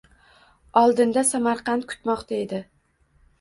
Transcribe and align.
Oldinda 0.81 1.23
Samarqand 1.33 1.85
kutmoqda 1.93 2.41
edi. 2.47 2.63